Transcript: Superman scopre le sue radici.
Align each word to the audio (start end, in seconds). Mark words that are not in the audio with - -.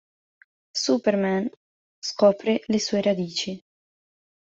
Superman 0.83 1.47
scopre 1.99 2.63
le 2.65 2.79
sue 2.79 3.01
radici. 3.01 3.63